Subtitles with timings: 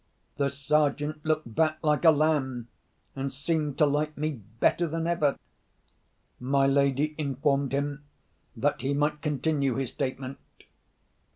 [0.37, 2.69] _The Sergeant looked back like a lamb,
[3.15, 5.37] and seemed to like me better than ever.
[6.39, 8.03] My lady informed him
[8.55, 10.39] that he might continue his statement.